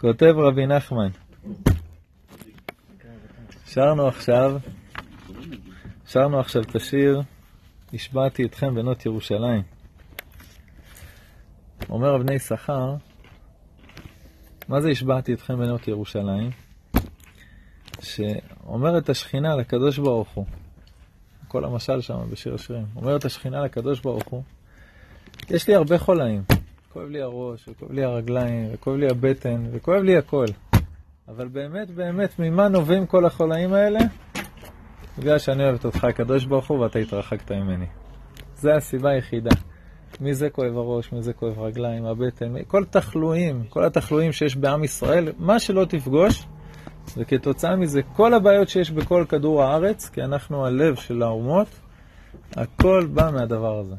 [0.00, 1.08] כותב רבי נחמן,
[3.66, 4.60] שרנו עכשיו,
[6.06, 7.22] שרנו עכשיו את השיר,
[7.94, 9.62] השבעתי אתכם בנות ירושלים.
[11.90, 12.94] אומר אבני יששכר,
[14.68, 16.50] מה זה השבעתי אתכם בנות ירושלים?
[18.00, 20.46] שאומרת השכינה לקדוש ברוך הוא,
[21.48, 24.42] כל המשל שם בשיר השירים, אומרת השכינה לקדוש ברוך הוא,
[25.50, 26.42] יש לי הרבה חולאים,
[26.92, 30.44] כואב לי הראש, וכואב לי הרגליים, וכואב לי הבטן, וכואב לי הכל.
[31.28, 33.98] אבל באמת, באמת, ממה נובעים כל החולאים האלה?
[35.18, 37.86] בגלל שאני אוהבת אותך, הקדוש ברוך הוא, ואתה התרחקת ממני.
[38.56, 39.50] זה הסיבה היחידה.
[40.20, 44.84] מי זה כואב הראש, מי זה כואב רגליים, הבטן, כל תחלואים, כל התחלואים שיש בעם
[44.84, 46.46] ישראל, מה שלא תפגוש,
[47.16, 51.68] וכתוצאה מזה, כל הבעיות שיש בכל כדור הארץ, כי אנחנו הלב של האומות,
[52.56, 53.94] הכל בא מהדבר הזה.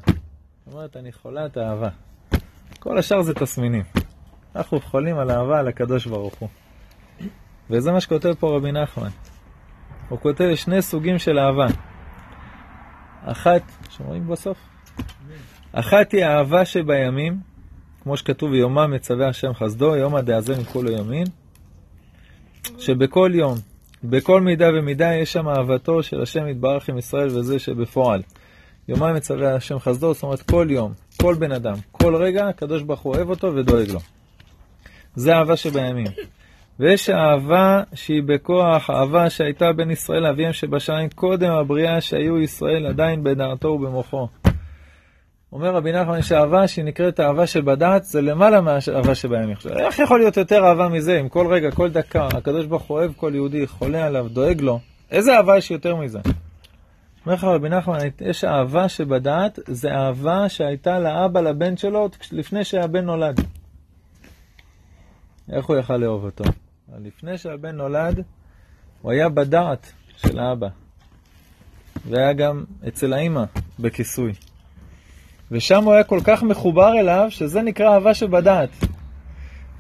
[0.65, 1.89] זאת אומרת, אני חולת אהבה.
[2.79, 3.83] כל השאר זה תסמינים.
[4.55, 6.49] אנחנו חולים על אהבה על הקדוש ברוך הוא.
[7.69, 9.09] וזה מה שכותב פה רבי נחמן.
[10.09, 11.67] הוא כותב שני סוגים של אהבה.
[13.23, 14.57] אחת, שומעים בסוף?
[15.71, 17.39] אחת היא האהבה שבימים,
[18.03, 21.25] כמו שכתוב, יומם מצווה השם חסדו, יומא דאזן מכולו יומין,
[22.79, 23.57] שבכל יום,
[24.03, 28.21] בכל מידה ומידה, יש שם אהבתו של השם יתברך עם ישראל וזה שבפועל.
[28.89, 32.99] יומיים מצווה השם חסדו, זאת אומרת כל יום, כל בן אדם, כל רגע, הקדוש ברוך
[32.99, 33.99] הוא אוהב אותו ודואג לו.
[35.15, 36.07] זה אהבה שבימים.
[36.79, 43.23] ויש אהבה שהיא בכוח, אהבה שהייתה בין ישראל לאביהם שבשמיים קודם הבריאה שהיו ישראל עדיין
[43.23, 44.27] בדעתו ובמוחו.
[45.53, 49.55] אומר רבי נחמן שאהבה שהיא נקראת אהבה שבדעת זה למעלה מהאהבה שבימים.
[49.77, 53.11] איך יכול להיות יותר אהבה מזה אם כל רגע, כל דקה, הקדוש ברוך הוא אוהב
[53.15, 54.79] כל יהודי, חולה עליו, דואג לו?
[55.11, 56.19] איזה אהבה יש יותר מזה?
[57.29, 63.05] אומר לך רבי נחמן, יש אהבה שבדעת, זה אהבה שהייתה לאבא לבן שלו לפני שהבן
[63.05, 63.39] נולד.
[65.51, 66.43] איך הוא יכל לאהוב אותו?
[67.03, 68.23] לפני שהבן נולד,
[69.01, 70.67] הוא היה בדעת של האבא.
[72.05, 73.43] והיה גם אצל האימא
[73.79, 74.33] בכיסוי.
[75.51, 78.69] ושם הוא היה כל כך מחובר אליו, שזה נקרא אהבה שבדעת.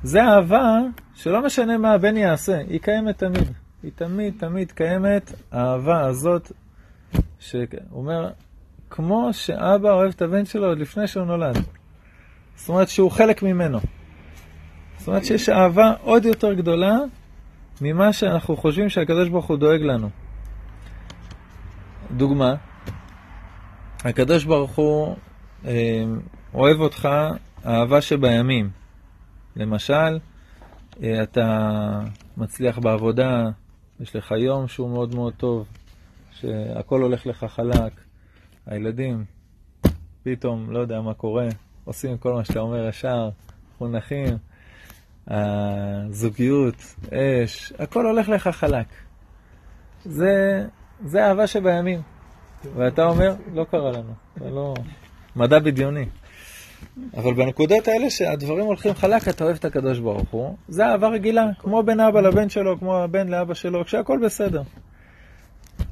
[0.03, 0.79] זה אהבה
[1.15, 3.51] שלא משנה מה הבן יעשה, היא קיימת תמיד.
[3.83, 6.51] היא תמיד תמיד קיימת, האהבה הזאת,
[7.39, 8.29] שהוא אומר,
[8.89, 11.57] כמו שאבא אוהב את הבן שלו עוד לפני שהוא נולד.
[12.55, 13.79] זאת אומרת שהוא חלק ממנו.
[14.97, 16.97] זאת אומרת שיש אהבה עוד יותר גדולה
[17.81, 20.09] ממה שאנחנו חושבים שהקדוש ברוך הוא דואג לנו.
[22.17, 22.55] דוגמה,
[24.03, 25.15] הקדוש ברוך הוא
[25.65, 26.03] אה,
[26.53, 27.09] אוהב אותך
[27.65, 28.69] אהבה שבימים.
[29.55, 30.19] למשל,
[31.03, 31.79] אה, אתה
[32.37, 33.43] מצליח בעבודה,
[33.99, 35.67] יש לך יום שהוא מאוד מאוד טוב,
[36.41, 37.93] שהכל הולך לך חלק,
[38.65, 39.25] הילדים,
[40.23, 41.47] פתאום, לא יודע מה קורה,
[41.85, 43.29] עושים כל מה שאתה אומר ישר,
[43.81, 44.37] מונחים,
[45.27, 46.75] הזוגיות,
[47.13, 48.87] אש, הכל הולך לך חלק.
[50.05, 50.65] זה,
[51.05, 52.01] זה אהבה שבימים.
[52.75, 54.73] ואתה אומר, לא קרה לנו, זה לא...
[55.35, 56.05] מדע בדיוני.
[57.17, 61.45] אבל בנקודות האלה שהדברים הולכים חלק, אתה אוהב את הקדוש ברוך הוא, זה אהבה רגילה,
[61.59, 64.61] כמו בין אבא לבן שלו, כמו הבן לאבא שלו, כשהכול בסדר.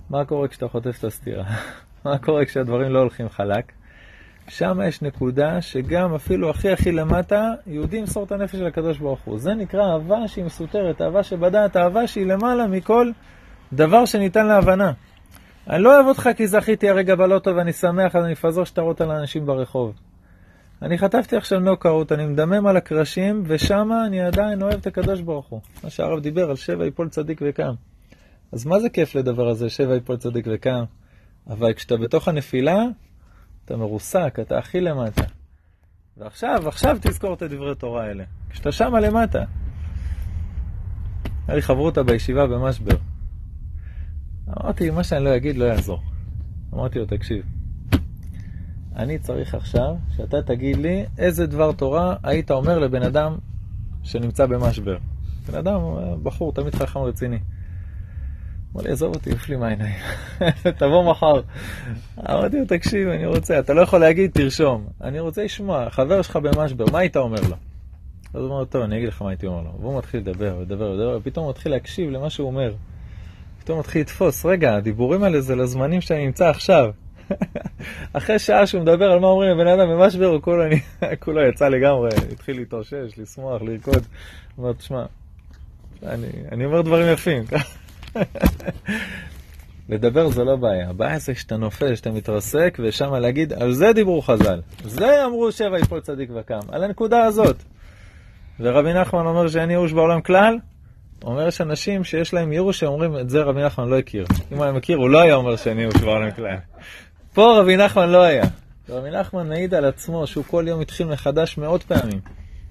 [0.09, 1.43] מה קורה כשאתה חוטף את הסתירה?
[2.05, 3.71] מה קורה כשהדברים לא הולכים חלק?
[4.47, 9.19] שם יש נקודה שגם אפילו הכי הכי למטה, יהודי ימסור את הנפש של הקדוש ברוך
[9.25, 9.39] הוא.
[9.39, 13.11] זה נקרא אהבה שהיא מסותרת, אהבה שבדעת, אהבה שהיא למעלה מכל
[13.73, 14.91] דבר שניתן להבנה.
[15.69, 19.11] אני לא אוהב אותך כי זכיתי הרגע בלוטו ואני שמח, אז אני אפזר שטרות על
[19.11, 19.93] אנשים ברחוב.
[20.81, 25.47] אני חטפתי עכשיו נוקאוט, אני מדמם על הקרשים, ושם אני עדיין אוהב את הקדוש ברוך
[25.47, 25.59] הוא.
[25.83, 27.73] מה שהרב דיבר על שבע יפול צדיק וקם.
[28.51, 30.83] אז מה זה כיף לדבר הזה, שבע יפול צדיק וקם?
[31.47, 32.83] אבל כשאתה בתוך הנפילה,
[33.65, 35.23] אתה מרוסק, אתה הכי למטה.
[36.17, 38.23] ועכשיו, עכשיו תזכור את הדברי תורה האלה.
[38.49, 39.43] כשאתה שמה למטה.
[41.47, 42.95] היה לי חברותא בישיבה במשבר.
[44.47, 46.01] אמרתי, מה שאני לא אגיד לא יעזור.
[46.73, 47.45] אמרתי לו, תקשיב,
[48.95, 53.37] אני צריך עכשיו שאתה תגיד לי איזה דבר תורה היית אומר לבן אדם
[54.03, 54.97] שנמצא במשבר.
[55.47, 55.81] בן אדם,
[56.23, 57.39] בחור, תמיד חכם רציני.
[58.77, 59.95] אמר לי, עזוב אותי, עוף לי מהעיניים,
[60.79, 61.41] תבוא מחר.
[62.29, 64.87] אמרתי לו, תקשיב, אני רוצה, אתה לא יכול להגיד, תרשום.
[65.01, 67.55] אני רוצה לשמוע, חבר שלך במשבר, מה היית אומר לו?
[68.33, 69.71] אז הוא אומר, טוב, אני אגיד לך מה הייתי אומר לו.
[69.81, 72.73] והוא מתחיל לדבר, לדבר, לדבר, ופתאום הוא מתחיל להקשיב למה שהוא אומר.
[73.59, 76.91] פתאום מתחיל לתפוס, רגע, הדיבורים האלה זה לזמנים שאני נמצא עכשיו.
[78.13, 80.79] אחרי שעה שהוא מדבר על מה אומרים לבן אדם במשבר, הוא כולו, אני,
[81.23, 84.05] כולו יצא לגמרי, התחיל להתאושש, לשמוח, לרקוד.
[84.55, 85.05] הוא אומר, תשמע,
[86.03, 87.43] אני, אני אומר דברים יפים.
[89.89, 94.21] לדבר זה לא בעיה, הבעיה זה שאתה נופל, שאתה מתרסק, ושם להגיד, על זה דיברו
[94.21, 94.61] חז"ל.
[94.83, 97.55] זה אמרו שבע יפול צדיק וקם, על הנקודה הזאת.
[98.59, 100.57] ורבי נחמן אומר שאין ייאוש בעולם כלל,
[101.23, 104.25] אומר יש אנשים שיש להם ייאוש שאומרים את זה רבי נחמן לא הכיר.
[104.51, 106.55] אם היה מכיר, הוא לא היה אומר שאין ייאוש בעולם כלל.
[107.33, 108.45] פה רבי נחמן לא היה.
[108.89, 112.19] רבי נחמן מעיד על עצמו שהוא כל יום התחיל מחדש מאות פעמים,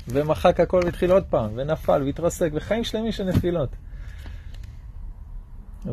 [0.09, 3.69] ומחק הכל והתחיל עוד פעם, ונפל והתרסק, וחיים שלמים של נפילות.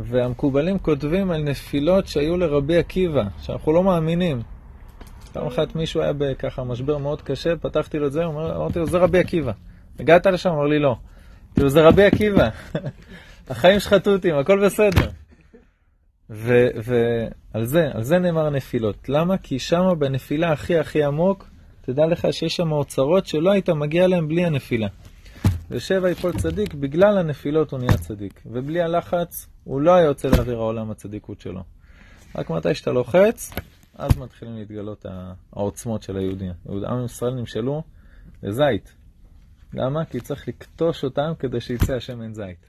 [0.01, 4.41] והמקובלים כותבים על נפילות שהיו לרבי עקיבא, שאנחנו לא מאמינים.
[5.33, 8.97] פעם אחת מישהו היה בככה משבר מאוד קשה, פתחתי לו את זה, אמרתי לו, זה
[8.97, 9.51] רבי עקיבא.
[9.99, 10.49] הגעת לשם?
[10.49, 10.95] אמר לי, לא.
[11.53, 12.49] כאילו, זה רבי עקיבא.
[13.49, 15.09] החיים שחטוטים, הכל בסדר.
[16.29, 19.09] ועל זה, על זה נאמר נפילות.
[19.09, 19.37] למה?
[19.37, 21.47] כי שם בנפילה הכי הכי עמוק,
[21.81, 24.87] תדע לך שיש שם אוצרות שלא היית מגיע להם בלי הנפילה.
[25.73, 28.41] ושבע יפול צדיק, בגלל הנפילות הוא נהיה צדיק.
[28.45, 31.63] ובלי הלחץ, הוא לא היה יוצא לאוויר העולם הצדיקות שלו.
[32.35, 33.51] רק מתי שאתה לוחץ,
[33.95, 35.05] אז מתחילים להתגלות
[35.53, 36.51] העוצמות של היהודים.
[36.69, 37.83] עם ישראל נמשלו
[38.43, 38.93] לזית.
[39.73, 40.05] למה?
[40.05, 42.65] כי צריך לקטוש אותם כדי שיצא השמן זית.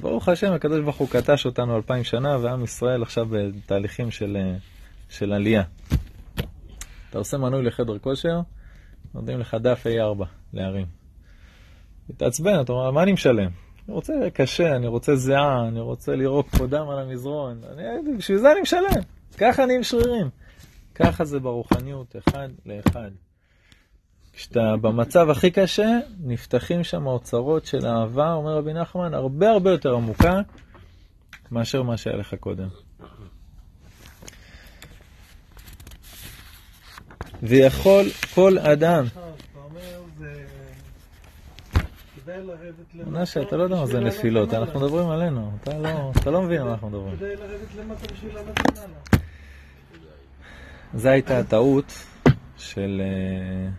[0.00, 4.36] ברוך השם, הקדוש ברוך הוא קטש אותנו אלפיים שנה, ועם ישראל עכשיו בתהליכים של,
[5.08, 5.62] של עלייה.
[7.10, 8.40] אתה עושה מנוי לחדר כושר,
[9.14, 11.03] נותנים לך דף A4 להרים.
[12.10, 13.50] מתעצבן, אתה אומר, מה אני משלם?
[13.88, 18.38] אני רוצה קשה, אני רוצה זיעה, אני רוצה לירוק פה דם על המזרון, אני, בשביל
[18.38, 19.02] זה אני משלם.
[19.38, 20.30] ככה אני עם שרירים.
[20.94, 23.10] ככה זה ברוחניות, אחד לאחד.
[24.32, 29.94] כשאתה במצב הכי קשה, נפתחים שם אוצרות של אהבה, אומר רבי נחמן, הרבה הרבה יותר
[29.94, 30.40] עמוקה
[31.50, 32.68] מאשר מה שהיה לך קודם.
[37.42, 38.04] ויכול
[38.34, 39.04] כל אדם...
[42.94, 46.66] מנשה, אתה לא יודע מה זה נפילות, אנחנו מדברים עלינו, לא- אתה לא מבין על
[46.66, 47.16] מה אנחנו מדברים.
[47.16, 48.78] כדאי לרדת למטה בשביל לרדת
[50.94, 51.92] זו הייתה הטעות
[52.56, 53.02] של...
[53.04, 53.70] אה,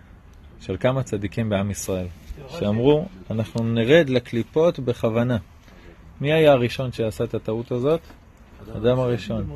[0.61, 2.07] של כמה צדיקים בעם ישראל,
[2.47, 5.37] שאמרו, אנחנו נרד לקליפות בכוונה.
[6.21, 8.01] מי היה הראשון שעשה את הטעות הזאת?
[8.75, 9.49] אדם הראשון.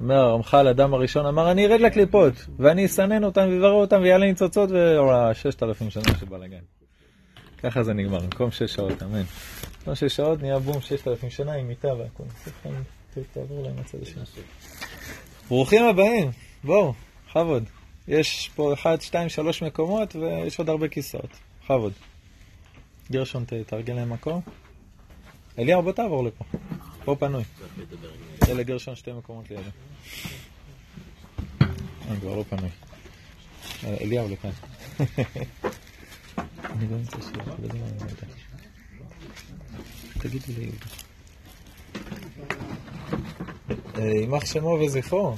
[0.00, 4.70] אומר הרמח"ל, אדם הראשון, אמר, אני ארד לקליפות, ואני אסנן אותם ויברר אותם ויעלה ניצוצות,
[4.70, 6.79] וששת אלפים שנה של בלאגן.
[7.62, 9.22] ככה זה נגמר, במקום שש שעות, אמן.
[9.78, 12.24] במקום שש שעות נהיה בום ששת אלפים שנה עם מיטה והכל.
[13.32, 14.22] תעבור להם הצד השני.
[15.48, 16.30] ברוכים הבאים,
[16.64, 16.94] בואו,
[17.28, 17.64] בכבוד.
[18.08, 21.30] יש פה אחד, שתיים, שלוש מקומות, ויש עוד הרבה כיסאות.
[21.64, 21.92] בכבוד.
[23.10, 24.40] גרשון, תארגן להם מקום.
[25.58, 26.44] אליהו, בוא תעבור לפה.
[27.04, 27.44] פה פנוי.
[28.46, 29.62] זה לגרשון שתי מקומות לידו.
[32.10, 32.70] אין, כבר לא פנוי.
[33.84, 34.50] אליהו לכאן.
[36.78, 37.86] אני לא נמצא שיר, לא יודע מה
[40.24, 40.86] אני ליהודה.
[43.98, 45.34] יימח שמו וזכרו.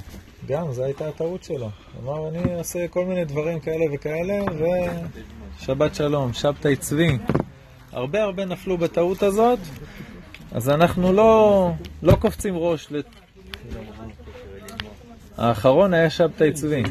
[0.47, 1.69] גם, זו הייתה הטעות שלו.
[2.03, 4.39] אמר, אני אעשה כל מיני דברים כאלה וכאלה,
[5.59, 7.17] ושבת שלום, שבתאי צבי.
[7.91, 9.59] הרבה הרבה נפלו בטעות הזאת,
[10.51, 11.71] אז אנחנו לא,
[12.01, 12.87] לא קופצים ראש.
[12.91, 13.05] לת...
[15.37, 16.83] האחרון היה שבתאי צבי.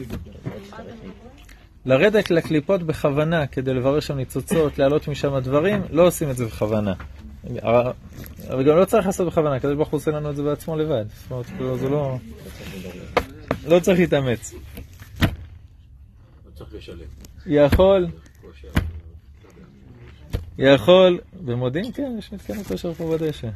[1.86, 6.94] לרדת לקליפות בכוונה כדי לברר שם ניצוצות, להעלות משם דברים, לא עושים את זה בכוונה.
[8.50, 11.04] אבל גם לא צריך לעשות בכוונה, כדי ברוך הוא עושה לנו את זה בעצמו לבד.
[11.08, 12.16] זאת אומרת, כאילו, זה לא...
[13.68, 14.54] לא צריך להתאמץ.
[17.46, 18.06] יכול,
[20.58, 23.48] יכול, במודיעין כן, יש מתקן כושר פה בדשא.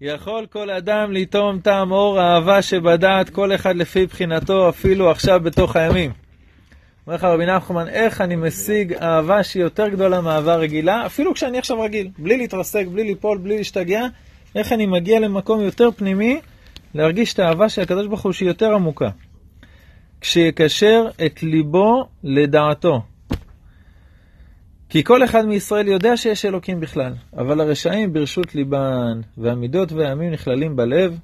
[0.00, 5.76] יכול כל אדם לטעום טעם אור האהבה שבדעת, כל אחד לפי בחינתו, אפילו עכשיו בתוך
[5.76, 6.12] הימים.
[7.10, 11.58] אומר לך רבי נחמן, איך אני משיג אהבה שהיא יותר גדולה מאהבה רגילה, אפילו כשאני
[11.58, 14.06] עכשיו רגיל, בלי להתרסק, בלי ליפול, בלי להשתגע,
[14.54, 16.40] איך אני מגיע למקום יותר פנימי,
[16.94, 19.08] להרגיש את האהבה של הקדוש ברוך הוא שהיא יותר עמוקה.
[20.20, 23.02] כשיקשר את ליבו לדעתו.
[24.88, 30.76] כי כל אחד מישראל יודע שיש אלוקים בכלל, אבל הרשעים ברשות ליבן, והמידות והימים נכללים
[30.76, 31.18] בלב,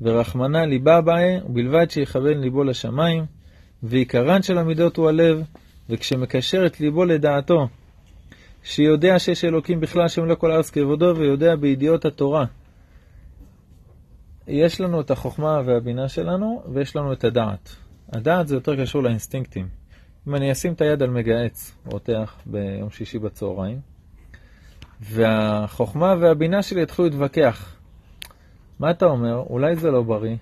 [0.00, 3.37] ורחמנה ליבה בהם, ובלבד שיכוון ליבו לשמיים,
[3.82, 5.42] ועיקרן של המידות הוא הלב,
[5.88, 7.68] וכשמקשר את ליבו לדעתו,
[8.62, 12.44] שיודע שיש אלוקים בכלל שם לא כל הארץ כבודו, ויודע בידיעות התורה,
[14.48, 17.76] יש לנו את החוכמה והבינה שלנו, ויש לנו את הדעת.
[18.12, 19.68] הדעת זה יותר קשור לאינסטינקטים.
[20.28, 23.80] אם אני אשים את היד על מגהץ, רותח, ביום שישי בצהריים,
[25.00, 27.76] והחוכמה והבינה שלי יתחילו להתווכח.
[28.78, 29.44] מה אתה אומר?
[29.50, 30.36] אולי זה לא בריא,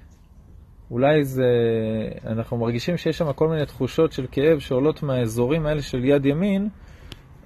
[0.90, 1.50] אולי זה...
[2.26, 6.69] אנחנו מרגישים שיש שם כל מיני תחושות של כאב שעולות מהאזורים האלה של יד ימין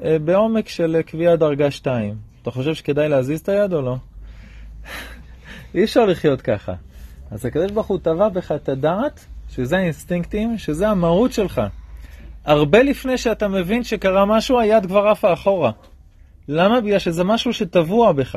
[0.04, 2.16] אה, בעומק של קביעה דרגה 2.
[2.42, 3.96] אתה חושב שכדאי להזיז את היד או לא?
[5.74, 6.72] אי אפשר לחיות ככה.
[7.30, 11.60] אז הקדוש ברוך הוא טבע בך את הדעת, שזה האינסטינקטים, שזה המהות שלך.
[12.44, 15.70] הרבה לפני שאתה מבין שקרה משהו, היד כבר עפה אחורה.
[16.48, 16.80] למה?
[16.80, 18.36] בגלל שזה משהו שטבוע בך.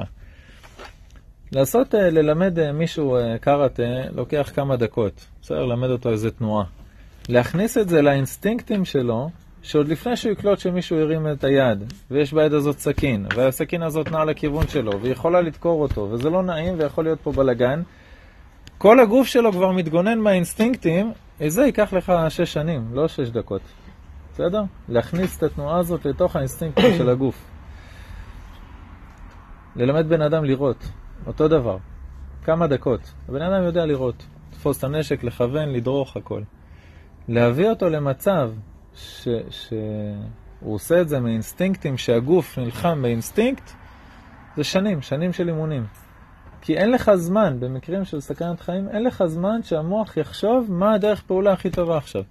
[1.56, 3.84] לעשות, אה, ללמד אה, מישהו אה, קראטה
[4.16, 5.26] לוקח כמה דקות.
[5.42, 6.66] בסדר, ללמד אותו איזה תנועה.
[7.30, 9.30] להכניס את זה לאינסטינקטים שלו,
[9.62, 14.26] שעוד לפני שהוא יקלוט שמישהו הרים את היד, ויש ביד הזאת סכין, והסכין הזאת נעה
[14.26, 17.82] לכיוון שלו, והיא יכולה לדקור אותו, וזה לא נעים ויכול להיות פה בלאגן,
[18.78, 21.12] כל הגוף שלו כבר מתגונן מהאינסטינקטים,
[21.48, 23.62] זה ייקח לך שש שנים, לא שש דקות.
[24.34, 24.64] בסדר?
[24.90, 27.36] להכניס את התנועה הזאת לתוך האינסטינקטים של הגוף.
[29.76, 30.78] ללמד בן אדם לראות,
[31.27, 31.77] אותו דבר.
[32.44, 33.13] כמה דקות.
[33.30, 36.42] הבן אדם יודע לראות, לתפוס את הנשק, לכוון, לדרוך, הכל.
[37.27, 38.51] להביא אותו למצב
[38.96, 43.72] ש, שהוא עושה את זה מאינסטינקטים, שהגוף נלחם באינסטינקט,
[44.56, 45.86] זה שנים, שנים של אימונים.
[46.62, 51.22] כי אין לך זמן, במקרים של סכנת חיים, אין לך זמן שהמוח יחשוב מה הדרך
[51.22, 52.24] פעולה הכי טובה עכשיו.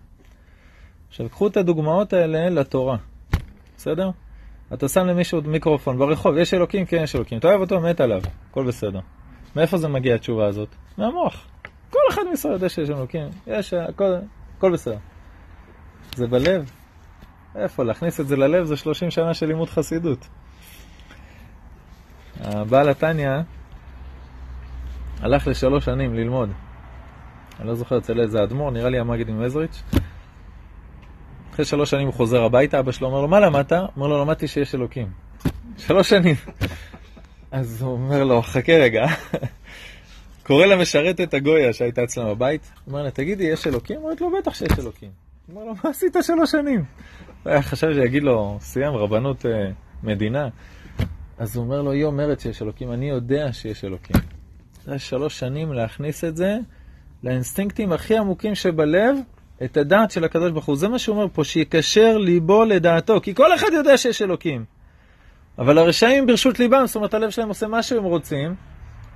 [1.08, 2.96] עכשיו, קחו את הדוגמאות האלה לתורה,
[3.76, 4.11] בסדר?
[4.75, 6.87] אתה שם למישהו מיקרופון ברחוב, יש אלוקים?
[6.87, 7.38] כן, יש אלוקים.
[7.38, 7.81] אתה אוהב אותו?
[7.81, 9.00] מת עליו, הכל בסדר.
[9.57, 10.69] מאיפה זה מגיע התשובה הזאת?
[10.99, 11.47] מהמוח.
[11.91, 14.14] כל אחד מישראל יודע שיש אלוקים, יש, הכל,
[14.59, 14.97] הכל בסדר.
[16.17, 16.71] זה בלב.
[17.57, 17.85] איפה?
[17.85, 20.29] להכניס את זה ללב זה 30 שנה של לימוד חסידות.
[22.41, 23.31] הבעל התניא
[25.21, 26.50] הלך לשלוש שנים ללמוד.
[27.61, 29.83] אני לא זוכר אצל איזה אדמו"ר, נראה לי המגיד עם עזריץ'.
[31.52, 33.73] אחרי שלוש שנים הוא חוזר הביתה, אבא שלו אומר לו, מה למדת?
[33.73, 35.06] אומר לו, למדתי שיש אלוקים.
[35.78, 36.35] שלוש שנים.
[37.50, 39.06] אז הוא אומר לו, חכה רגע.
[40.47, 43.97] קורא למשרתת הגויה שהייתה אצלנו בבית, אומר לה, תגידי, יש אלוקים?
[43.97, 45.11] אומרת לו, בטח שיש אלוקים.
[45.49, 46.85] אומר לו, מה עשית שלוש שנים?
[47.42, 49.71] הוא היה חשב שיגיד לו, סיים, רבנות אה,
[50.02, 50.49] מדינה.
[51.38, 54.16] אז הוא אומר לו, היא אומרת שיש אלוקים, אני יודע שיש אלוקים.
[54.85, 56.56] זה שלוש שנים להכניס את זה
[57.23, 59.16] לאינסטינקטים הכי עמוקים שבלב,
[59.64, 60.76] את הדעת של הקדוש ברוך הוא.
[60.76, 64.64] זה מה שהוא אומר פה, שיקשר ליבו לדעתו, כי כל אחד יודע שיש אלוקים.
[65.59, 68.54] אבל הרשעים ברשות ליבם, זאת אומרת הלב שלהם עושה מה שהם רוצים,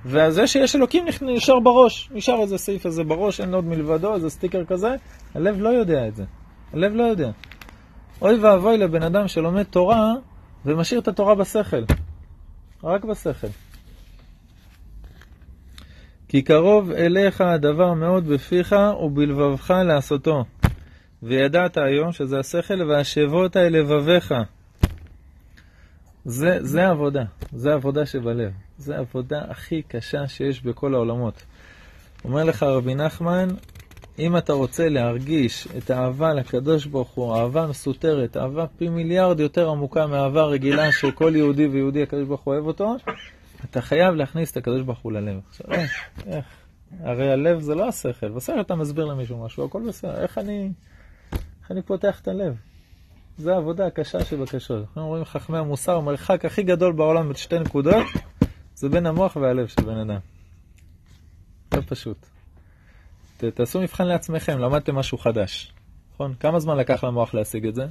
[0.05, 4.65] וזה שיש אלוקים נשאר בראש, נשאר איזה סעיף הזה בראש, אין עוד מלבדו, איזה סטיקר
[4.65, 4.95] כזה,
[5.35, 6.23] הלב לא יודע את זה.
[6.73, 7.31] הלב לא יודע.
[8.21, 10.13] אוי ואבוי לבן אדם שלומד תורה
[10.65, 11.83] ומשאיר את התורה בשכל.
[12.83, 13.47] רק בשכל.
[16.27, 20.45] כי קרוב אליך הדבר מאוד בפיך ובלבבך לעשותו.
[21.23, 24.33] וידעת היום שזה השכל והשבות אל לבביך.
[26.25, 28.51] זה, זה עבודה, זה עבודה שבלב.
[28.77, 31.43] זה עבודה הכי קשה שיש בכל העולמות.
[32.23, 33.47] אומר לך רבי נחמן,
[34.19, 39.69] אם אתה רוצה להרגיש את האהבה לקדוש ברוך הוא, אהבה מסותרת, אהבה פי מיליארד יותר
[39.69, 42.95] עמוקה מאהבה רגילה שכל יהודי ויהודי הקדוש ברוך הוא אוהב אותו,
[43.65, 45.39] אתה חייב להכניס את הקדוש ברוך הוא ללב.
[45.47, 45.91] עכשיו, איך,
[46.25, 46.45] איך?
[46.99, 50.71] הרי הלב זה לא השכל, בסדר אתה מסביר למישהו משהו, הכל בסדר, איך אני,
[51.33, 52.55] איך אני פותח את הלב?
[53.37, 54.83] זה העבודה הקשה שבקשות.
[54.83, 58.05] אנחנו אומרים חכמי המוסר, המרחק הכי גדול בעולם בין שתי נקודות,
[58.75, 60.19] זה בין המוח והלב של בן אדם.
[61.73, 62.25] זה פשוט.
[63.37, 65.73] ת, תעשו מבחן לעצמכם, למדתם משהו חדש.
[66.13, 66.33] נכון?
[66.39, 67.85] כמה זמן לקח למוח להשיג את זה?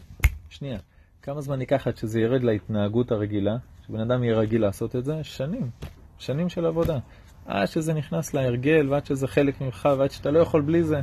[0.49, 0.79] שנייה.
[1.23, 5.15] כמה זמן ייקח עד שזה ירד להתנהגות הרגילה, שבן אדם יהיה רגיל לעשות את זה?
[5.23, 5.71] שנים.
[6.19, 6.99] שנים של עבודה.
[7.47, 11.01] עד שזה נכנס להרגל, ועד שזה חלק ממך, ועד שאתה לא יכול בלי זה.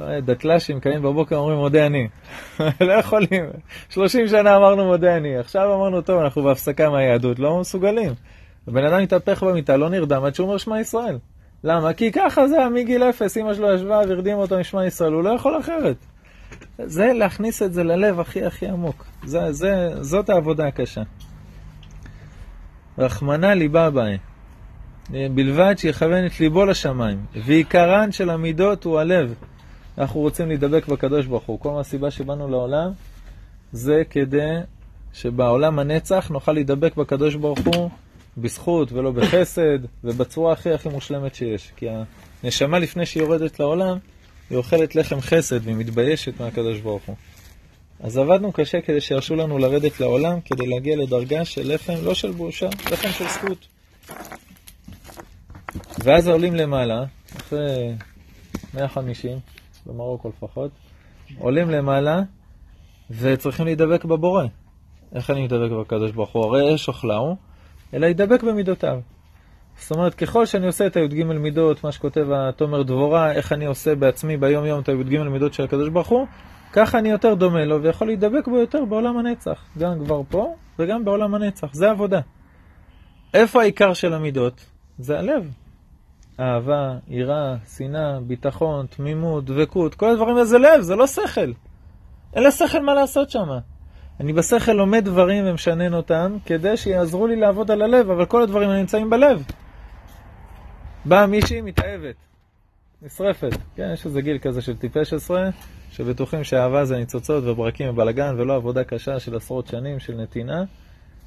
[0.00, 2.08] אה, דתל"שים קמים בבוקר אומרים מודה אני.
[2.88, 3.44] לא יכולים.
[3.88, 5.36] 30 שנה אמרנו מודה אני.
[5.36, 8.12] עכשיו אמרנו, טוב, אנחנו בהפסקה מהיהדות, לא מסוגלים.
[8.68, 11.18] הבן אדם התהפך במיטה, לא נרדם עד שהוא אומר שמע ישראל.
[11.64, 11.92] למה?
[11.92, 15.58] כי ככה זה מגיל אפס, אמא שלו ישבה והרדים אותו משמע ישראל, הוא לא יכול
[15.60, 15.96] אחרת.
[16.78, 19.04] זה להכניס את זה ללב הכי הכי עמוק.
[19.24, 21.02] זה, זה, זאת העבודה הקשה.
[22.98, 24.18] רחמנא ליבה בהם.
[25.10, 27.24] בלבד שיכוון את ליבו לשמיים.
[27.44, 29.34] ועיקרן של המידות הוא הלב.
[29.98, 31.60] אנחנו רוצים להידבק בקדוש ברוך הוא.
[31.60, 32.92] כל הסיבה שבאנו לעולם
[33.72, 34.56] זה כדי
[35.12, 37.90] שבעולם הנצח נוכל להידבק בקדוש ברוך הוא
[38.38, 41.72] בזכות ולא בחסד ובצורה הכי הכי מושלמת שיש.
[41.76, 41.86] כי
[42.42, 43.98] הנשמה לפני שהיא יורדת לעולם,
[44.50, 47.16] היא אוכלת לחם חסד והיא מתביישת מהקדוש ברוך הוא.
[48.00, 52.30] אז עבדנו קשה כדי שירשו לנו לרדת לעולם, כדי להגיע לדרגה של לחם, לא של
[52.30, 53.66] בושה, לחם של זכות.
[56.04, 57.04] ואז עולים למעלה,
[57.36, 57.92] אחרי
[58.74, 59.38] 150,
[59.86, 60.70] במרוקו לפחות,
[61.38, 62.22] עולים למעלה
[63.10, 64.44] וצריכים להידבק בבורא.
[65.14, 66.44] איך אני מדבק בקדוש ברוך הוא?
[66.44, 67.36] הרי אש אוכלהו,
[67.94, 69.00] אלא להידבק במידותיו.
[69.80, 73.94] זאת אומרת, ככל שאני עושה את הי"ג מידות, מה שכותב התומר דבורה, איך אני עושה
[73.94, 76.26] בעצמי ביום יום את הי"ג מידות של הקדוש ברוך הוא,
[76.72, 79.64] ככה אני יותר דומה לו ויכול להידבק בו יותר בעולם הנצח.
[79.78, 81.68] גם כבר פה וגם בעולם הנצח.
[81.72, 82.20] זה עבודה.
[83.34, 84.66] איפה העיקר של המידות?
[84.98, 85.50] זה הלב.
[86.40, 91.52] אהבה, יראה, שנאה, ביטחון, תמימות, דבקות, כל הדברים האלה זה לב, זה לא שכל.
[92.34, 93.48] אין לשכל מה לעשות שם.
[94.20, 98.70] אני בשכל לומד דברים ומשנן אותם כדי שיעזרו לי לעבוד על הלב, אבל כל הדברים
[98.70, 99.44] נמצאים בלב.
[101.04, 102.14] באה מישהי מתאהבת,
[103.02, 103.52] נשרפת.
[103.76, 105.50] כן, יש איזה גיל כזה של טיפש עשרה,
[105.90, 110.64] שבטוחים שאהבה זה ניצוצות וברקים ובלאגן ולא עבודה קשה של עשרות שנים של נתינה,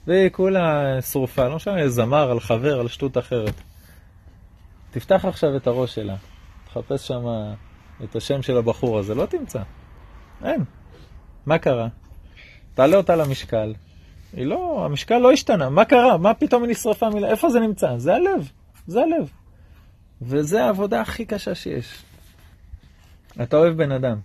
[0.08, 3.54] והיא כולה שרופה, לא משנה, זמר על חבר, על שטות אחרת.
[4.92, 6.16] תפתח עכשיו את הראש שלה,
[6.66, 7.24] תחפש שם
[8.04, 9.62] את השם של הבחור הזה, לא תמצא.
[10.44, 10.64] אין.
[11.46, 11.88] מה קרה?
[12.74, 13.74] תעלה אותה למשקל.
[14.34, 15.70] היא לא, המשקל לא השתנה.
[15.70, 16.18] מה קרה?
[16.18, 17.28] מה פתאום היא נשרפה מילה?
[17.28, 17.98] איפה זה נמצא?
[17.98, 18.50] זה הלב.
[18.88, 19.30] זה הלב.
[20.26, 22.04] וזה העבודה הכי קשה שיש.
[23.42, 24.18] אתה אוהב בן אדם,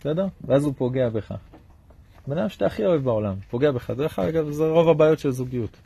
[0.00, 0.26] בסדר?
[0.44, 1.34] ואז הוא פוגע בך.
[2.26, 3.90] בן אדם שאתה הכי אוהב בעולם, פוגע בך.
[3.90, 5.76] דרך אגב, זה רוב הבעיות של זוגיות.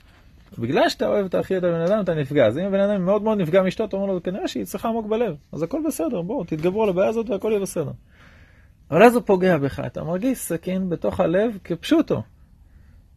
[0.59, 2.47] בגלל שאתה אוהב את הכי את הבן אדם, אתה נפגע.
[2.47, 5.07] אז אם הבן אדם מאוד מאוד נפגע מאשתו, אתה אומר לו, כנראה שהיא צריכה עמוק
[5.07, 5.37] בלב.
[5.53, 7.91] אז הכל בסדר, בואו, תתגברו על הבעיה הזאת והכל יהיה בסדר.
[8.91, 12.23] אבל אז הוא פוגע בך, אתה מרגיש סכין בתוך הלב כפשוטו.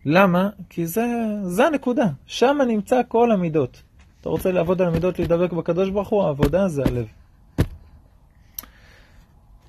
[0.06, 0.50] למה?
[0.70, 1.06] כי זה,
[1.44, 3.82] זה הנקודה, שם נמצא כל המידות.
[4.24, 7.06] אתה רוצה לעבוד על המידות, להידבק בקדוש ברוך הוא, העבודה זה הלב.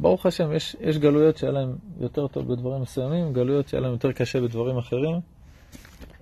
[0.01, 4.13] ברוך השם, יש, יש גלויות שהיה להם יותר טוב בדברים מסוימים, גלויות שהיה להם יותר
[4.13, 5.21] קשה בדברים אחרים.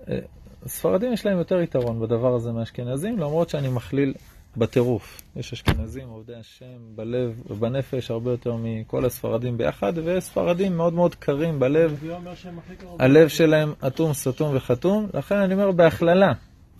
[0.09, 0.19] אה,
[0.67, 4.13] ספרדים יש להם יותר יתרון בדבר הזה מאשכנזים, למרות שאני מכליל
[4.57, 5.21] בטירוף.
[5.35, 11.59] יש אשכנזים, עובדי השם, בלב ובנפש, הרבה יותר מכל הספרדים ביחד, וספרדים מאוד מאוד קרים
[11.59, 12.03] בלב.
[12.99, 16.33] הלב שלהם אטום, סתום וחתום, לכן אני אומר בהכללה.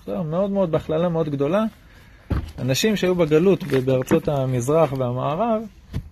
[0.06, 1.64] זהו, מאוד מאוד, בהכללה מאוד גדולה.
[2.60, 5.62] אנשים שהיו בגלות בארצות המזרח והמערב,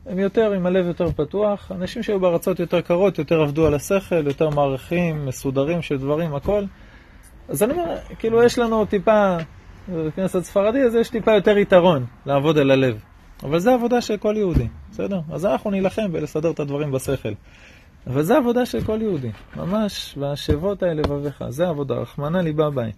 [0.06, 1.72] הם יותר עם הלב יותר פתוח.
[1.72, 6.64] אנשים שהיו בארצות יותר קרות, יותר עבדו על השכל, יותר מערכים, מסודרים של דברים, הכל.
[7.50, 9.38] אז אני אומר, כאילו יש לנו טיפה,
[9.90, 13.00] בכנסת ספרדי, אז יש טיפה יותר יתרון לעבוד על הלב.
[13.44, 15.20] אבל זו עבודה של כל יהודי, בסדר?
[15.32, 17.34] אז אנחנו נילחם בלסדר את הדברים בשכל.
[18.08, 22.92] אבל זו עבודה של כל יהודי, ממש, והשבות האלה לבביך, זה עבודה, רחמנא ליבא ביי.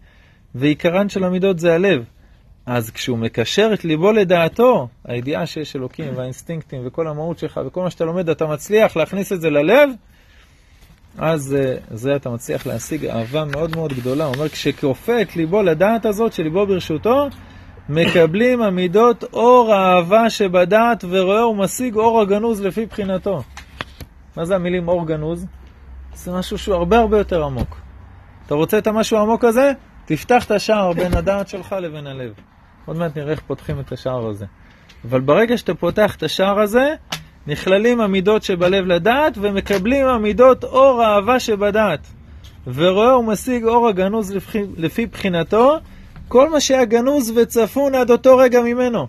[0.55, 2.03] ועיקרן של המידות זה הלב.
[2.65, 7.89] אז כשהוא מקשר את ליבו לדעתו, הידיעה שיש אלוקים והאינסטינקטים וכל המהות שלך וכל מה
[7.89, 9.89] שאתה לומד, אתה מצליח להכניס את זה ללב,
[11.17, 14.25] אז אה, זה אתה מצליח להשיג אהבה מאוד מאוד גדולה.
[14.25, 17.27] הוא אומר, כשכופה את ליבו לדעת הזאת, שליבו ברשותו,
[17.89, 23.43] מקבלים המידות אור האהבה שבדעת ורואה ומשיג אור הגנוז לפי בחינתו.
[24.37, 25.45] מה זה המילים אור גנוז?
[26.13, 27.77] זה משהו שהוא הרבה הרבה יותר עמוק.
[28.45, 29.71] אתה רוצה את המשהו העמוק הזה?
[30.05, 32.33] תפתח את השער בין הדעת שלך לבין הלב.
[32.85, 34.45] עוד מעט נראה איך פותחים את השער הזה.
[35.09, 36.95] אבל ברגע שאתה פותח את השער הזה,
[37.47, 42.07] נכללים המידות שבלב לדעת, ומקבלים המידות אור האהבה שבדעת.
[42.67, 45.77] ורואה ומשיג אור הגנוז לפי, לפי בחינתו,
[46.27, 49.07] כל מה שהיה גנוז וצפון עד אותו רגע ממנו.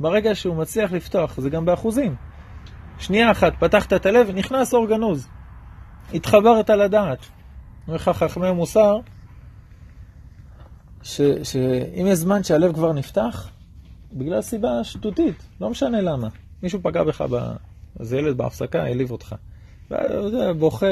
[0.00, 2.14] ברגע שהוא מצליח לפתוח, זה גם באחוזים.
[2.98, 5.28] שנייה אחת, פתחת את הלב, נכנס אור גנוז.
[6.14, 7.18] התחברת לדעת.
[7.86, 8.98] אומר לך חכמי מוסר,
[11.04, 13.50] שאם יש זמן שהלב כבר נפתח,
[14.12, 16.28] בגלל סיבה שטותית, לא משנה למה.
[16.62, 17.24] מישהו פגע בך,
[18.00, 19.34] איזה ילד בהפסקה העליב אותך.
[19.90, 20.86] וזה בוכה,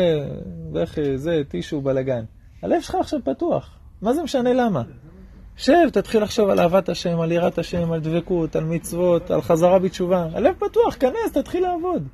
[0.72, 2.25] בכי, זה, טישו, בלאגן.
[2.62, 4.83] הלב שלך עכשיו פתוח, מה זה משנה למה?
[5.57, 9.79] שב, תתחיל לחשוב על אהבת השם, על יראת השם, על דבקות, על מצוות, על חזרה
[9.79, 10.29] בתשובה.
[10.33, 12.09] הלב פתוח, כנס, תתחיל לעבוד.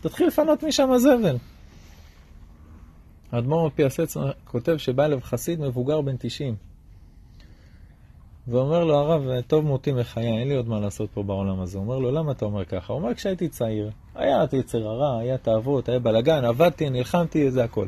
[0.00, 1.36] תתחיל לפנות משם הזבל.
[3.32, 6.73] האדמו"ר מפי הסץ כותב שבא אליו חסיד מבוגר בן 90.
[8.48, 11.78] ואומר לו הרב, טוב מותי מחיי, אין לי עוד מה לעשות פה בעולם הזה.
[11.78, 12.92] הוא אומר לו, למה אתה אומר ככה?
[12.92, 17.86] הוא אומר, כשהייתי צעיר, היה יצר הרע, היה תאוות, היה בלאגן, עבדתי, נלחמתי, זה הכל.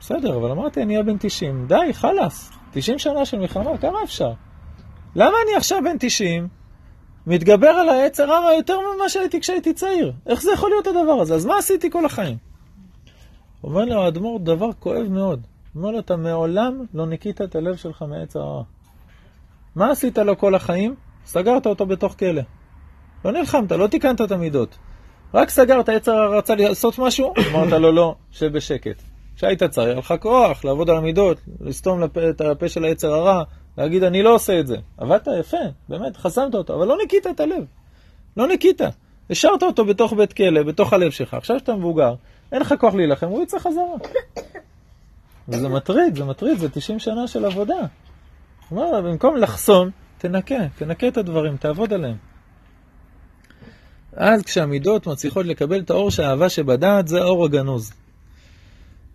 [0.00, 4.32] בסדר, אבל אמרתי, אני אהיה בן 90, די, חלאס, 90 שנה של מלחמה, כמה אפשר?
[5.16, 6.48] למה אני עכשיו בן 90,
[7.26, 10.12] מתגבר על היצר הרע יותר ממה שהייתי כשהייתי צעיר?
[10.26, 11.34] איך זה יכול להיות הדבר הזה?
[11.34, 12.36] אז מה עשיתי כל החיים?
[13.64, 15.46] אומר לו האדמו"ר דבר כואב מאוד.
[15.76, 18.62] אומר לו, אתה מעולם לא ניקית את הלב שלך מהיצר הרע.
[19.76, 20.94] מה עשית לו כל החיים?
[21.26, 22.42] סגרת אותו בתוך כלא.
[23.24, 24.76] לא נלחמת, לא תיקנת את המידות.
[25.34, 29.02] רק סגרת, יצר רצה לעשות משהו, אמרת לו לא, שב בשקט.
[29.36, 33.42] כשהיית צריך, היה לך כוח לעבוד על המידות, לסתום את הפה של היצר הרע,
[33.78, 34.76] להגיד אני לא עושה את זה.
[34.98, 35.56] עבדת יפה,
[35.88, 37.64] באמת, חסמת אותו, אבל לא ניקית את הלב.
[38.36, 38.80] לא ניקית.
[39.30, 41.34] השארת אותו בתוך בית כלא, בתוך הלב שלך.
[41.34, 42.14] עכשיו שאתה מבוגר,
[42.52, 43.94] אין לך כוח להילחם, הוא יצא חזרה.
[45.48, 47.86] וזה מטריד, זה מטריד, זה 90 שנה של עבודה.
[48.68, 52.16] כלומר, במקום לחסום, תנקה, תנקה את הדברים, תעבוד עליהם.
[54.12, 57.92] אז כשהמידות מצליחות לקבל את האור של האהבה שבדעת, זה האור הגנוז.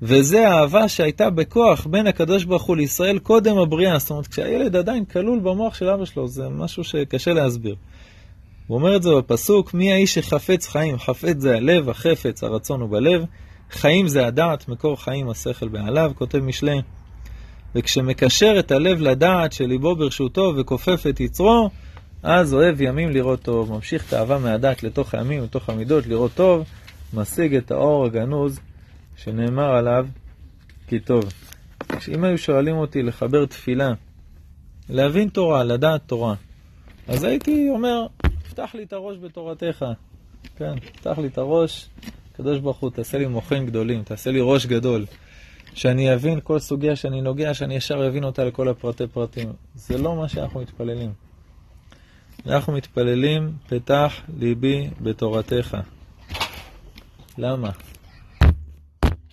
[0.02, 4.00] וזה האהבה שהייתה בכוח בין הקדוש ברוך הוא לישראל קודם הבריאה.
[4.00, 7.76] זאת אומרת, כשהילד עדיין כלול במוח של אבא שלו, זה משהו שקשה להסביר.
[8.68, 10.98] הוא אומר את זה בפסוק, מי האיש שחפץ חיים?
[10.98, 13.26] חפץ זה הלב, החפץ, הרצון הוא בלב.
[13.72, 16.82] חיים זה הדעת, מקור חיים השכל בעליו, כותב משלי.
[17.76, 21.70] וכשמקשר את הלב לדעת שליבו ברשותו וכופף את יצרו,
[22.24, 26.66] אז אוהב ימים לראות טוב, ממשיך את האהבה מהדעת לתוך הימים, לתוך המידות, לראות טוב,
[27.14, 28.60] משיג את האור הגנוז
[29.16, 30.08] שנאמר עליו
[30.88, 31.24] כי טוב.
[32.16, 33.94] אם היו שואלים אותי לחבר תפילה,
[34.90, 36.36] להבין תורה, לדעת תורה,
[37.08, 38.06] אז הייתי אומר,
[38.50, 39.86] פתח לי את הראש בתורתך.
[40.58, 41.90] כן, פתח לי את הראש,
[42.34, 45.06] הקדוש ברוך הוא, תעשה לי מוחים גדולים, תעשה לי ראש גדול.
[45.74, 49.54] שאני אבין כל סוגיה שאני נוגע, שאני ישר אבין אותה לכל הפרטי פרטים.
[49.76, 51.14] זה לא מה שאנחנו מתפללים.
[52.46, 55.78] אנחנו מתפללים, פתח ליבי בתורתך.
[57.38, 57.70] למה?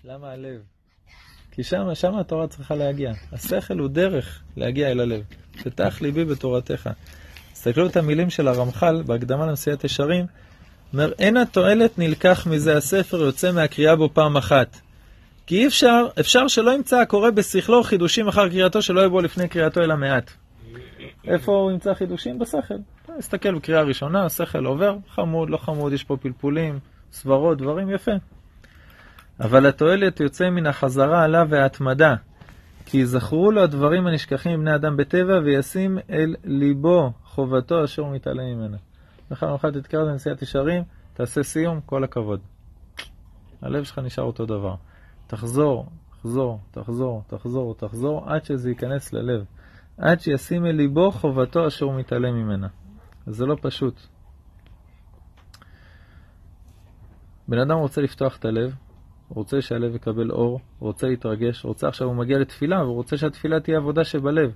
[0.05, 0.61] למה הלב?
[1.53, 3.13] כי שם, שם התורה צריכה להגיע.
[3.33, 5.23] השכל הוא דרך להגיע אל הלב.
[5.63, 6.91] פתח ליבי בתורתך.
[7.53, 10.27] תסתכלו את המילים של הרמח"ל בהקדמה לנשיאת ישרים.
[10.93, 14.81] אומר, אין התועלת נלקח מזה הספר יוצא מהקריאה בו פעם אחת.
[15.49, 19.81] כי אי אפשר, אפשר שלא ימצא הקורא בשכלו חידושים אחר קריאתו שלא יבוא לפני קריאתו
[19.81, 20.31] אלא מעט.
[21.25, 22.39] איפה הוא ימצא חידושים?
[22.39, 22.75] בשכל.
[23.19, 26.79] תסתכל בקריאה ראשונה, השכל עובר, חמוד, לא חמוד, יש פה פלפולים,
[27.13, 28.13] סברות, דברים יפה.
[29.41, 32.15] אבל התועלת יוצא מן החזרה עליו וההתמדה,
[32.87, 38.57] כי זכרו לו הדברים הנשכחים מבני אדם בטבע, וישים אל ליבו חובתו אשר הוא מתעלם
[38.57, 38.77] ממנה.
[39.31, 40.83] בכלל נוכל תתקרא לנשיאת ישרים,
[41.15, 42.41] תעשה סיום, כל הכבוד.
[43.63, 44.75] הלב שלך נשאר אותו דבר.
[45.29, 49.45] תחזור, תחזור, תחזור, תחזור, תחזור, עד שזה ייכנס ללב.
[49.99, 52.69] עד שישים אל ליבו חובתו אשר הוא מתעלם ממנה.
[53.27, 54.01] זה לא פשוט.
[57.49, 58.75] בן אדם רוצה לפתוח את הלב,
[59.29, 63.77] רוצה שהלב יקבל אור, רוצה להתרגש, רוצה עכשיו הוא מגיע לתפילה, והוא רוצה שהתפילה תהיה
[63.77, 64.53] עבודה שבלב.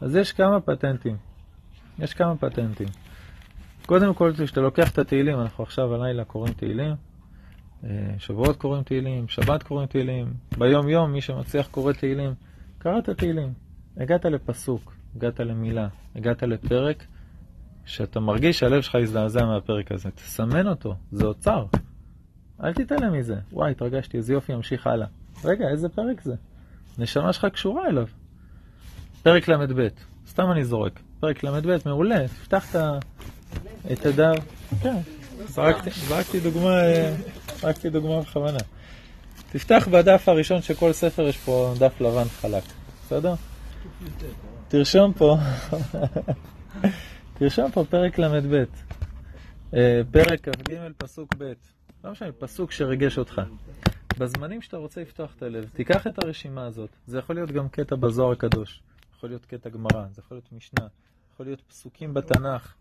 [0.00, 1.16] אז יש כמה פטנטים.
[1.98, 2.88] יש כמה פטנטים.
[3.86, 6.94] קודם כל, כשאתה לוקח את התהילים, אנחנו עכשיו הלילה קוראים תהילים,
[8.18, 12.34] שבועות קוראים תהילים, שבת קוראים תהילים, ביום יום מי שמצליח קורא תהילים.
[12.78, 13.52] קראת תהילים,
[13.96, 17.04] הגעת לפסוק, הגעת למילה, הגעת לפרק,
[17.84, 20.10] שאתה מרגיש שהלב שלך יזדעזע מהפרק הזה.
[20.10, 21.66] תסמן אותו, זה אוצר.
[22.64, 23.36] אל תתעלם מזה.
[23.52, 25.06] וואי, התרגשתי, איזה יופי, ימשיך הלאה.
[25.44, 26.34] רגע, איזה פרק זה?
[26.98, 28.06] נשמה שלך קשורה אליו.
[29.22, 29.88] פרק ל"ב,
[30.28, 31.00] סתם אני זורק.
[31.20, 32.76] פרק ל"ב, מעולה, תפתח
[33.92, 34.44] את הדף.
[34.82, 34.96] כן,
[35.44, 36.80] זרקתי דוגמה,
[37.60, 38.58] זרקתי דוגמה בכוונה.
[39.50, 42.62] תפתח בדף הראשון של כל ספר, יש פה דף לבן חלק,
[43.04, 43.34] בסדר?
[44.68, 45.36] תרשום פה,
[47.38, 48.64] תרשום פה פרק ל"ב,
[49.74, 51.52] אה, פרק כ"ג פסוק ב',
[52.04, 53.42] לא משנה, פסוק שריגש אותך.
[54.18, 56.90] בזמנים שאתה רוצה לפתוח את הלב, תיקח את הרשימה הזאת.
[57.06, 58.82] זה יכול להיות גם קטע בזוהר הקדוש,
[59.16, 60.86] יכול להיות קטע גמרא, זה יכול להיות משנה,
[61.34, 62.74] יכול להיות פסוקים בתנ"ך.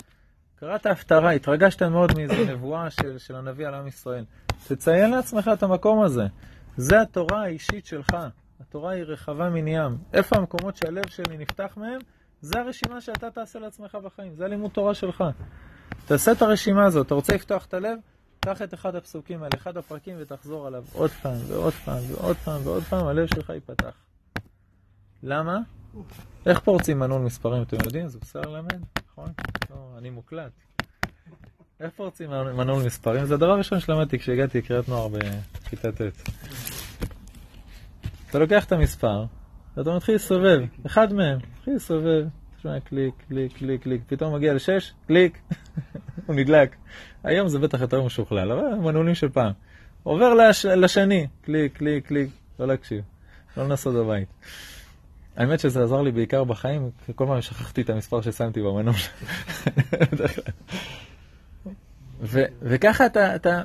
[0.59, 4.25] קראת הפטרה, התרגשת מאוד מאיזו נבואה של, של הנביא על עם ישראל.
[4.67, 6.23] תציין לעצמך את המקום הזה.
[6.77, 8.17] זה התורה האישית שלך.
[8.61, 9.97] התורה היא רחבה מן ים.
[10.13, 11.99] איפה המקומות שהלב שלי נפתח מהם?
[12.41, 14.35] זה הרשימה שאתה תעשה לעצמך בחיים.
[14.35, 15.23] זה הלימוד תורה שלך.
[16.05, 17.05] תעשה את הרשימה הזאת.
[17.05, 17.99] אתה רוצה לפתוח את הלב?
[18.39, 22.61] קח את אחד הפסוקים האלה, אחד הפרקים, ותחזור עליו עוד פעם ועוד פעם ועוד פעם
[22.63, 23.93] ועוד פעם, הלב שלך ייפתח.
[25.23, 25.59] למה?
[26.45, 28.07] איך פורצים מנעול מספרים, אתם יודעים?
[28.07, 28.81] זה בסדר ללמד,
[29.17, 29.33] נכון?
[29.69, 30.51] לא, אני מוקלט.
[31.79, 33.25] איך פורצים מנעול מספרים?
[33.25, 36.01] זה הדבר הראשון שלמדתי כשהגעתי לקריית נוער בכיתה ט'.
[38.29, 39.25] אתה לוקח את המספר,
[39.77, 42.25] ואתה מתחיל לסובב, אחד מהם, מתחיל לסובב,
[42.61, 45.41] שומע קליק, קליק, קליק, קליק, פתאום מגיע לשש, קליק,
[46.25, 46.75] הוא נדלק.
[47.23, 49.51] היום זה בטח יותר משוכלל, אבל מנעולים של פעם.
[50.03, 50.65] עובר לש...
[50.65, 53.03] לשני, קליק, קליק, קליק, לא להקשיב,
[53.57, 54.27] לא לנסות בבית.
[55.37, 58.95] האמת שזה עזר לי בעיקר בחיים, כל פעם שכחתי את המספר ששמתי במנעול.
[62.21, 63.61] ו- וככה אתה, אתה,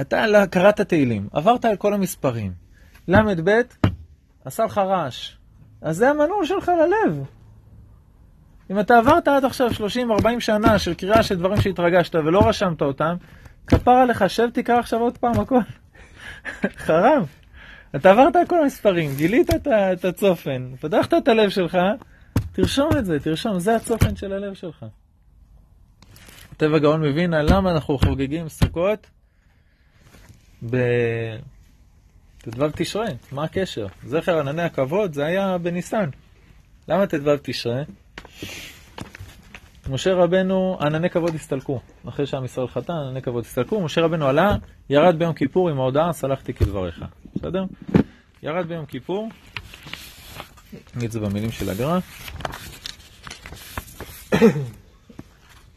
[0.00, 2.52] אתה אתה קראת תהילים, עברת על כל המספרים.
[3.08, 3.60] ל"ב,
[4.44, 5.32] עשה לך רעש.
[5.82, 7.24] אז זה המנעול שלך ללב.
[8.70, 13.16] אם אתה עברת עד עכשיו 30-40 שנה של קריאה של דברים שהתרגשת ולא רשמת אותם,
[13.66, 15.58] כפר עליך, שב תקרא עכשיו עוד פעם הכל.
[16.86, 17.22] חרם.
[17.96, 19.50] אתה עברת על כל המספרים, גילית
[19.92, 21.78] את הצופן, פתחת את הלב שלך,
[22.52, 24.86] תרשום את זה, תרשום, זה הצופן של הלב שלך.
[26.56, 29.10] טבע גאון מבין על למה אנחנו חוגגים סוכות
[30.62, 31.38] בט"ו
[32.74, 33.86] תשרי, מה הקשר?
[34.06, 36.10] זכר ענני הכבוד זה היה בניסן.
[36.88, 37.82] למה ט"ו תשרי?
[39.90, 41.80] משה רבנו, ענני כבוד הסתלקו.
[42.08, 43.80] אחרי שעם ישראל חטא, ענני כבוד הסתלקו.
[43.80, 44.56] משה רבנו עלה,
[44.90, 47.04] ירד ביום כיפור עם ההודעה, סלחתי כדבריך.
[47.38, 47.64] בסדר?
[48.42, 49.28] ירד ביום כיפור,
[50.96, 51.98] נגיד זה במילים של הגר"א.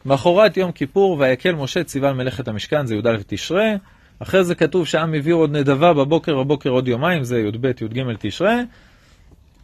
[0.06, 3.72] מחרת יום כיפור, ויקל משה ציווה על מלאכת המשכן, זה י"א תשרי.
[4.18, 8.54] אחרי זה כתוב שהעם הביאו עוד נדבה בבוקר, בבוקר עוד יומיים, זה י"ב, י"ג תשרי.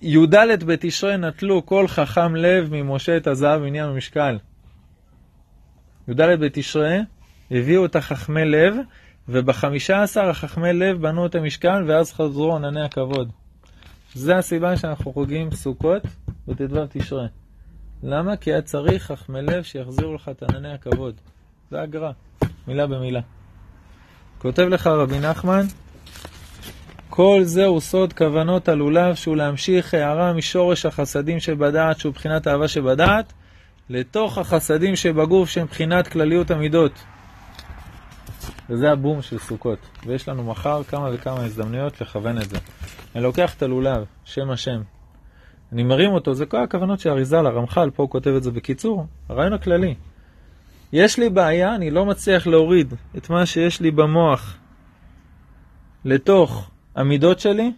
[0.02, 4.38] י"ד בתשרי נטלו כל חכם לב ממשה את הזהב עניין המשקל.
[6.08, 6.98] י"ד בתשרי
[7.50, 8.74] הביאו את החכמי לב,
[9.28, 13.30] ובחמישה עשר החכמי לב בנו את המשכן, ואז חזרו ענני הכבוד.
[14.14, 16.02] זה הסיבה שאנחנו חוגגים סוכות
[16.48, 17.26] בט"ו תשרי.
[18.02, 18.36] למה?
[18.36, 21.14] כי היה צריך חכמי לב שיחזירו לך את ענני הכבוד.
[21.70, 22.10] זה הגר"א,
[22.66, 23.20] מילה במילה.
[24.38, 25.66] כותב לך רבי נחמן,
[27.10, 33.32] כל זהו סוד כוונות הלולב שהוא להמשיך הערה משורש החסדים שבדעת, שהוא בחינת אהבה שבדעת,
[33.90, 36.92] לתוך החסדים שבגוף שהם בחינת כלליות המידות.
[38.70, 39.78] וזה הבום של סוכות.
[40.06, 42.58] ויש לנו מחר כמה וכמה הזדמנויות לכוון את זה.
[43.14, 44.80] אני לוקח את הלולב, שם השם.
[45.72, 49.06] אני מרים אותו, זה כל הכוונות של אריזל, הרמח"ל, פה הוא כותב את זה בקיצור,
[49.28, 49.94] הרעיון הכללי.
[50.92, 54.58] יש לי בעיה, אני לא מצליח להוריד את מה שיש לי במוח
[56.04, 57.72] לתוך המידות שלי.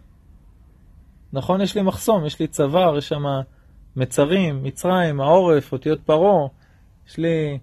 [1.33, 3.25] נכון, יש לי מחסום, יש לי צוואר, יש שם
[3.97, 6.49] מצרים, מצרים, העורף, אותיות פרעה,
[7.09, 7.59] יש לי,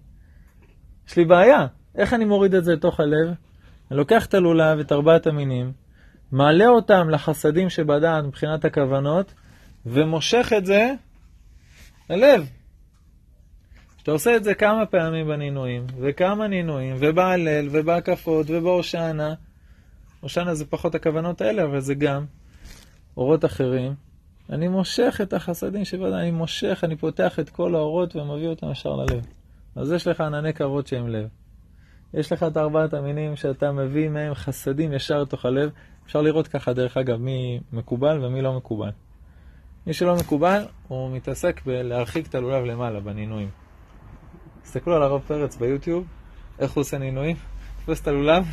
[1.08, 1.68] יש לי בעיה.
[1.98, 3.28] איך אני מוריד את זה לתוך הלב?
[3.92, 5.72] אני לוקח את הלולב, את ארבעת המינים,
[6.32, 9.34] מעלה אותם לחסדים שבדעת מבחינת הכוונות,
[9.86, 10.92] ומושך את זה
[12.10, 12.50] ללב.
[13.98, 19.34] כשאתה עושה את זה כמה פעמים בנינויים, וכמה נינויים, ובהלל, ובהקפות, ובהושענא,
[20.22, 22.26] הושענא זה פחות הכוונות האלה, אבל זה גם
[23.18, 23.94] אורות אחרים.
[24.50, 28.96] אני מושך את החסדים שבדעת, אני מושך, אני פותח את כל האורות ומביא אותם ישר
[28.96, 29.26] ללב.
[29.76, 31.28] אז יש לך ענני כבוד שהם לב.
[32.14, 35.70] יש לך את ארבעת המינים שאתה מביא מהם חסדים ישר לתוך הלב.
[36.06, 38.90] אפשר לראות ככה, דרך אגב, מי מקובל ומי לא מקובל.
[39.88, 43.50] מי שלא מקובל, הוא מתעסק בלהרחיק את הלולב למעלה, בנינויים.
[44.64, 46.06] תסתכלו על הרב פרץ ביוטיוב,
[46.60, 47.36] איך הוא עושה נינויים,
[47.86, 48.46] תופס את הלולב,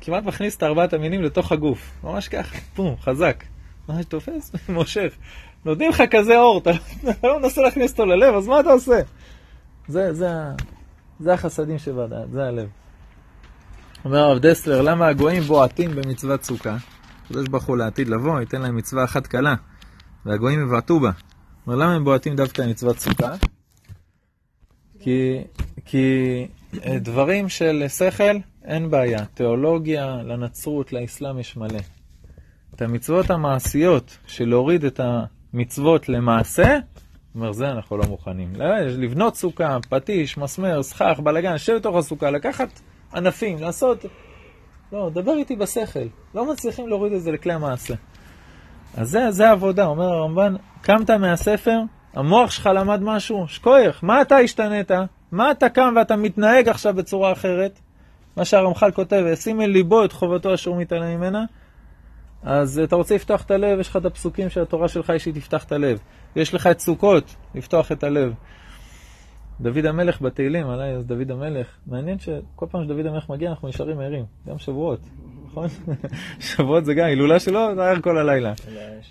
[0.00, 1.92] כמעט מכניס את ארבעת המינים לתוך הגוף.
[2.04, 3.44] ממש ככה, בום, חזק.
[3.88, 4.52] מה שתופס?
[4.68, 5.14] מושך.
[5.64, 6.70] נותנים לך כזה אור, אתה
[7.22, 9.00] לא מנסה להכניס אותו ללב, אז מה אתה עושה?
[9.88, 10.30] זה, זה,
[11.20, 12.68] זה החסדים שבדעת, זה הלב.
[14.04, 16.76] אומר הרב דסלר, למה הגויים בועטים במצוות סוכה?
[17.24, 19.54] הקדוש ברוך הוא לעתיד לבוא, ייתן להם מצווה אחת קלה,
[20.26, 21.10] והגויים יבעטו בה.
[21.66, 23.34] אומר, למה הם בועטים דווקא במצוות סוכה?
[25.00, 25.38] כי,
[25.84, 26.46] כי
[26.84, 29.24] אה, דברים של שכל, אין בעיה.
[29.24, 31.80] תיאולוגיה, לנצרות, לאסלאם יש מלא.
[32.74, 36.78] את המצוות המעשיות של להוריד את המצוות למעשה,
[37.34, 38.52] אומר, זה אנחנו לא מוכנים.
[38.86, 42.80] לבנות סוכה, פטיש, מסמר, סכך, בלאגן, לשבת בתוך הסוכה, לקחת
[43.14, 44.04] ענפים, לעשות...
[44.92, 46.00] לא, דבר איתי בשכל.
[46.34, 47.94] לא מצליחים להוריד את זה לכלי המעשה.
[48.96, 51.78] אז זה, זה העבודה, אומר הרמב"ן, קמת מהספר,
[52.14, 54.90] המוח שלך למד משהו, שכוייך, מה אתה השתנית?
[55.32, 57.78] מה אתה קם ואתה מתנהג עכשיו בצורה אחרת?
[58.36, 61.44] מה שהרמח"ל כותב, וישים אל ליבו את חובתו אשר מתעלם ממנה.
[62.42, 65.32] אז אתה רוצה לפתוח את הלב, יש לך את הפסוקים של התורה שלך, יש לי
[65.32, 65.98] תפתח את הלב.
[66.36, 68.32] יש לך את סוכות, לפתוח את הלב.
[69.60, 74.00] דוד המלך בתהילים, עליי אז דוד המלך, מעניין שכל פעם שדוד המלך מגיע אנחנו נשארים
[74.00, 75.00] ערים, גם שבועות,
[75.46, 75.68] נכון?
[76.50, 78.52] שבועות זה גם, הילולה שלו זה ער כל הלילה.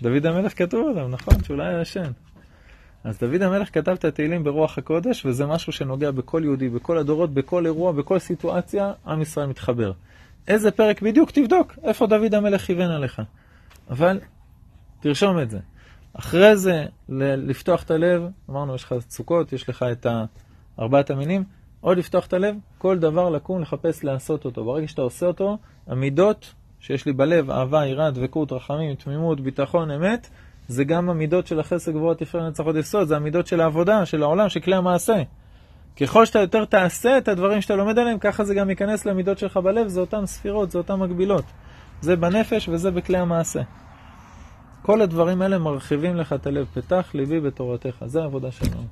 [0.02, 2.10] דוד המלך כתוב עליו, נכון, שאולי היה ישן.
[3.04, 7.34] אז דוד המלך כתב את התהילים ברוח הקודש, וזה משהו שנוגע בכל יהודי, בכל הדורות,
[7.34, 9.92] בכל אירוע, בכל סיטואציה, עם ישראל מתחבר.
[10.48, 13.22] איזה פרק בדיוק, תבדוק איפה דוד המלך כיוון עליך.
[13.90, 14.20] אבל
[15.00, 15.58] תרשום את זה.
[16.14, 20.06] אחרי זה, לפתוח את הלב, אמרנו, יש לך סוכות, יש לך את
[20.78, 21.44] ארבעת המינים,
[21.80, 24.64] עוד לפתוח את הלב, כל דבר לקום, לחפש לעשות אותו.
[24.64, 30.30] ברגע שאתה עושה אותו, המידות שיש לי בלב, אהבה, יראה, דבקות, רחמים, תמימות, ביטחון, אמת,
[30.68, 34.22] זה גם המידות של החסד גבוהות תפארת נצח עוד יסוד, זה המידות של העבודה, של
[34.22, 35.22] העולם, של כלי המעשה.
[36.00, 39.56] ככל שאתה יותר תעשה את הדברים שאתה לומד עליהם, ככה זה גם ייכנס למידות שלך
[39.56, 41.44] בלב, זה אותן ספירות, זה אותן מקבילות.
[42.00, 43.60] זה בנפש וזה בכלי המעשה.
[44.82, 46.66] כל הדברים האלה מרחיבים לך את הלב.
[46.74, 48.04] פתח ליבי בתורתך.
[48.06, 48.86] זה העבודה שלנו.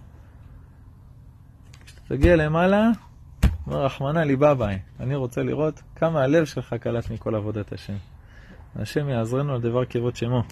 [1.87, 2.88] כשתגיע למעלה,
[3.66, 4.79] אומר רחמנא ליבה ביי.
[5.00, 7.96] אני רוצה לראות כמה הלב שלך קלט מכל עבודת השם.
[8.76, 10.42] השם יעזרנו על דבר כבוד שמו.